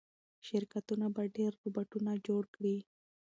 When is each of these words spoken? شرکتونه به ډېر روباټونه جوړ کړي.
شرکتونه 0.47 1.05
به 1.15 1.23
ډېر 1.37 1.51
روباټونه 1.63 2.11
جوړ 2.27 2.43
کړي. 2.55 2.77